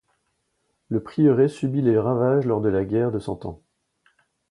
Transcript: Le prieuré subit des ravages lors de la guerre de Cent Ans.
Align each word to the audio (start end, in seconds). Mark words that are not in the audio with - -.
Le 0.89 0.99
prieuré 1.03 1.47
subit 1.47 1.83
des 1.83 1.95
ravages 1.95 2.47
lors 2.47 2.59
de 2.59 2.69
la 2.69 2.85
guerre 2.85 3.11
de 3.11 3.19
Cent 3.19 3.45
Ans. 3.45 3.61